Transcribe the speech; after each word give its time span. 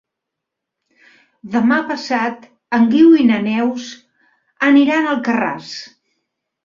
Demà 1.55 1.77
passat 1.91 2.47
en 2.77 2.89
Guiu 2.95 3.13
i 3.25 3.29
na 3.33 3.37
Neus 3.49 3.87
aniran 4.73 5.07
a 5.11 5.17
Alcarràs. 5.17 5.75